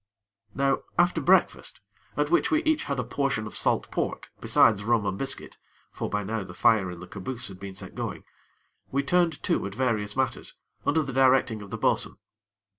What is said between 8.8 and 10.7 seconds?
we turned to at various matters,